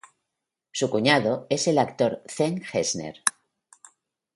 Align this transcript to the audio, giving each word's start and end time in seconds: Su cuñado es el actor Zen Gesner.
Su 0.71 0.89
cuñado 0.89 1.45
es 1.51 1.67
el 1.67 1.77
actor 1.77 2.23
Zen 2.25 2.63
Gesner. 2.63 3.21